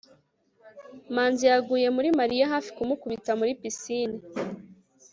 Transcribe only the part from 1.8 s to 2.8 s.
muri mariya hafi